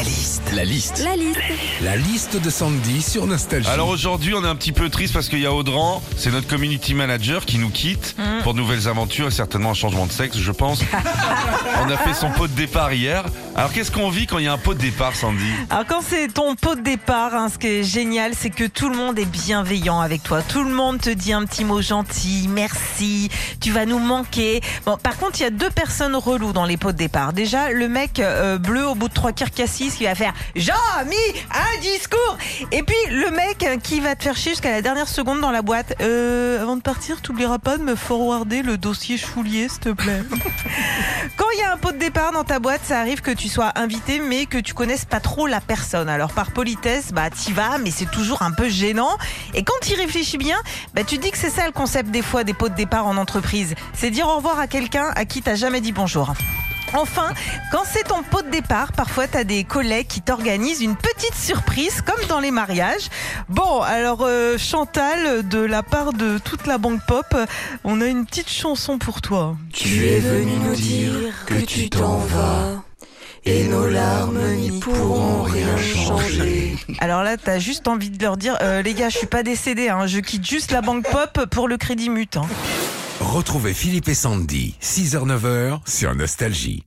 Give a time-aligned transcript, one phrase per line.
[0.00, 0.42] La liste.
[0.56, 1.02] La liste.
[1.04, 1.38] La liste.
[1.82, 3.68] La liste de Sandy sur Nostalgie.
[3.68, 6.46] Alors aujourd'hui, on est un petit peu triste parce qu'il y a Audran, c'est notre
[6.46, 8.42] community manager qui nous quitte Mm.
[8.42, 10.80] pour de nouvelles aventures et certainement un changement de sexe, je pense.
[11.86, 13.24] on a fait son pot de départ hier.
[13.60, 16.00] Alors qu'est-ce qu'on vit quand il y a un pot de départ, Sandy Alors quand
[16.00, 19.18] c'est ton pot de départ, hein, ce qui est génial, c'est que tout le monde
[19.18, 20.40] est bienveillant avec toi.
[20.40, 23.28] Tout le monde te dit un petit mot gentil, merci,
[23.60, 24.62] tu vas nous manquer.
[24.86, 27.34] Bon, par contre, il y a deux personnes reloues dans les pots de départ.
[27.34, 30.72] Déjà, le mec euh, bleu au bout de trois quarts cassis qui va faire J'ai
[31.06, 32.38] mis un discours
[32.72, 35.50] Et puis le mec euh, qui va te faire chier jusqu'à la dernière seconde dans
[35.50, 35.96] la boîte.
[36.00, 40.22] Euh, avant de partir, t'oublieras pas de me forwarder le dossier Choulier, s'il te plaît.
[41.36, 43.49] Quand il y a un pot de départ dans ta boîte, ça arrive que tu
[43.50, 46.08] sois invité, mais que tu connaisses pas trop la personne.
[46.08, 49.16] Alors par politesse, bah t'y vas, mais c'est toujours un peu gênant.
[49.54, 50.56] Et quand tu réfléchis bien,
[50.94, 53.16] bah tu dis que c'est ça le concept des fois des pots de départ en
[53.16, 53.74] entreprise.
[53.92, 56.32] C'est dire au revoir à quelqu'un à qui t'as jamais dit bonjour.
[56.92, 57.32] Enfin,
[57.70, 61.34] quand c'est ton pot de départ, parfois tu as des collègues qui t'organisent une petite
[61.34, 63.08] surprise, comme dans les mariages.
[63.48, 67.36] Bon, alors euh, Chantal, de la part de toute la banque pop,
[67.84, 69.56] on a une petite chanson pour toi.
[69.72, 72.82] Tu es venu nous dire que tu t'en vas.
[73.52, 76.76] Et nos larmes n'y pourront rien changer.
[77.00, 79.88] Alors là, t'as juste envie de leur dire, euh, les gars, je suis pas décédé,
[79.88, 82.36] hein, je quitte juste la banque pop pour le crédit mut.
[82.36, 82.46] hein.
[83.20, 86.84] Retrouvez Philippe et Sandy, 6h-9h sur Nostalgie.